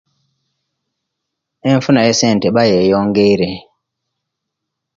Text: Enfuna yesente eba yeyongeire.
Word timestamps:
Enfuna 1.71 2.01
yesente 2.07 2.45
eba 2.49 2.63
yeyongeire. 2.71 3.49